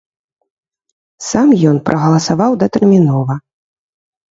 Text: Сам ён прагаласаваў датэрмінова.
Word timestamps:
Сам 1.29 1.47
ён 1.73 1.77
прагаласаваў 1.91 2.51
датэрмінова. 2.65 3.33